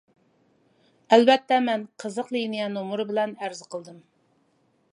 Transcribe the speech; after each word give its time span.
ئەلۋەتتە 1.17 1.59
مەن 1.67 1.83
قىزىق 2.03 2.31
لىنىيە 2.37 2.69
نومۇرى 2.77 3.05
بىلەن 3.13 3.35
ئەرز 3.45 3.61
قىلدىم. 3.75 4.01